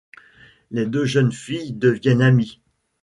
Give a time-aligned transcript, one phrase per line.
[0.71, 2.59] Les deux jeunes filles deviennent amies.